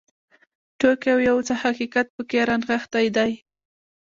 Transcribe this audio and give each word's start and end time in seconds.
ټوکې 0.79 1.09
او 1.13 1.19
یو 1.29 1.37
څه 1.47 1.53
حقیقت 1.63 2.07
پکې 2.15 2.39
رانغښتی 2.49 3.07
دی. 3.17 3.31